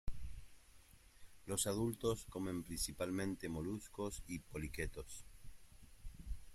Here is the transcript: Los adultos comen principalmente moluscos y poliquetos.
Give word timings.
Los 1.45 1.67
adultos 1.67 2.25
comen 2.25 2.63
principalmente 2.63 3.47
moluscos 3.47 4.23
y 4.25 4.39
poliquetos. 4.39 5.23